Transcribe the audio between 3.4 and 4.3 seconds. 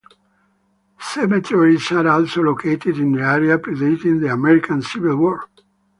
pre-dating